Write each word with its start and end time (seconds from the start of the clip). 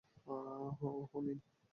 ওহ, 0.27 1.21
নিন। 1.25 1.39